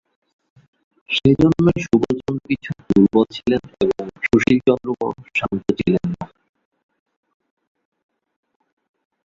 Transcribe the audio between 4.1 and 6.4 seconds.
সুশীলচন্দ্র বড়ো শান্ত ছিলেন না।